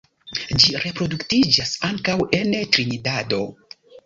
Ĝi 0.61 0.71
reproduktiĝas 0.85 1.75
ankaŭ 1.91 2.17
en 2.39 2.57
Trinidado. 2.79 3.41